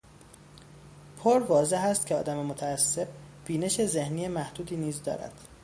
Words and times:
پر 1.17 1.39
واضح 1.49 1.79
است 1.81 2.05
که 2.07 2.15
آدم 2.15 2.45
متعصب، 2.45 3.07
بینش 3.45 3.85
ذهنی 3.85 4.27
محدودی 4.27 4.75
نیز 4.75 5.03
دارد. 5.03 5.33